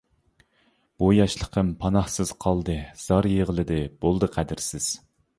بۇ 1.01 1.09
ياشلىقىم 1.15 1.67
پاناھسىز 1.83 2.31
قالدى، 2.45 2.77
زار 3.01 3.27
يىغلىدى، 3.33 3.77
بولدى 4.07 4.31
قەدىرسىز. 4.37 4.89